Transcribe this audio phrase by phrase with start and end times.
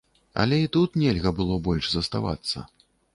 [0.43, 2.57] Але і тут нельга было больш заставацца.